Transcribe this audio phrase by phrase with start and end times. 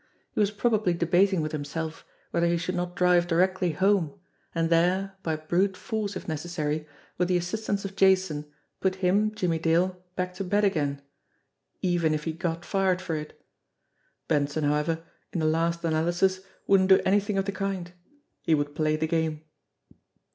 [0.31, 4.19] He was probably de bating with himself whether he should not drive directly home,
[4.55, 6.87] and there, by brute force if necessary,
[7.19, 11.03] with the assist ance of Jason, put him, Jimmie Dale, back to bed again
[11.83, 13.39] even if he got fired for it!
[14.27, 15.03] Benson, however,
[15.33, 17.91] in the last analysis wouldn't do anything of the kind
[18.41, 19.43] he would play the game.